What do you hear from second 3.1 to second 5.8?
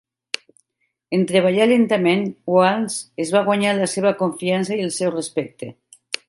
es va guanyar la seva confiança i el seu respecte.